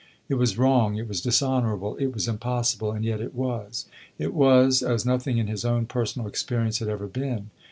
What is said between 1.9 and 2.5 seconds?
it was